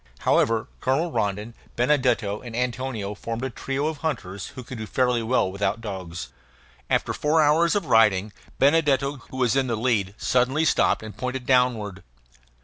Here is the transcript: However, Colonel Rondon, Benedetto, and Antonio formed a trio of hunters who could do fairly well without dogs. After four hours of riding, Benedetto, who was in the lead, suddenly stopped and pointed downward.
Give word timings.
However, 0.21 0.67
Colonel 0.79 1.11
Rondon, 1.11 1.53
Benedetto, 1.75 2.41
and 2.41 2.55
Antonio 2.55 3.13
formed 3.13 3.43
a 3.43 3.51
trio 3.51 3.85
of 3.85 3.97
hunters 3.97 4.47
who 4.47 4.63
could 4.63 4.79
do 4.79 4.87
fairly 4.87 5.21
well 5.21 5.51
without 5.51 5.79
dogs. 5.79 6.29
After 6.89 7.13
four 7.13 7.39
hours 7.39 7.75
of 7.75 7.85
riding, 7.85 8.33
Benedetto, 8.57 9.17
who 9.29 9.37
was 9.37 9.55
in 9.55 9.67
the 9.67 9.75
lead, 9.77 10.15
suddenly 10.17 10.65
stopped 10.65 11.03
and 11.03 11.15
pointed 11.15 11.45
downward. 11.45 12.01